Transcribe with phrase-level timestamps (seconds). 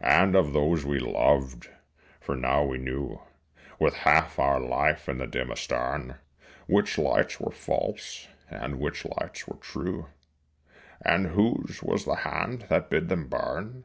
[0.00, 1.68] And of those we loved
[2.20, 3.22] for now we knew
[3.80, 6.14] With half our life in the dim astern
[6.68, 10.06] Which lights were false and which lights were true,
[11.04, 13.82] And whose was the hand that bid them burn.